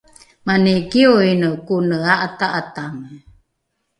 mani 0.45 0.73
kioine 0.91 1.49
kone 1.67 1.97
a’ata’atange 2.13 3.15